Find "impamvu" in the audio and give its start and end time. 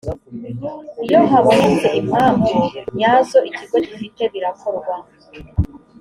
2.01-2.57